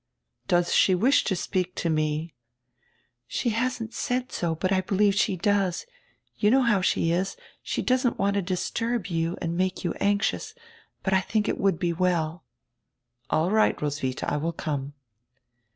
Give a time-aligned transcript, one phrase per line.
[0.47, 2.33] "Does she wish to speak to me?"
[3.27, 5.85] "She hasn't said so, hut I helieve she does.
[6.35, 10.55] You know how she is; she doesn't want to disturh you and make you anxious.
[11.03, 12.43] But I think it would he well."
[13.29, 14.93] "All right, Roswitha, I will come."